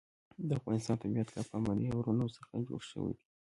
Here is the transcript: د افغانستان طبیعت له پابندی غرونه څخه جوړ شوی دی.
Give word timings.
د 0.47 0.49
افغانستان 0.59 0.95
طبیعت 1.03 1.29
له 1.31 1.41
پابندی 1.49 1.89
غرونه 1.95 2.25
څخه 2.37 2.53
جوړ 2.67 2.81
شوی 2.91 3.11
دی. 3.17 3.25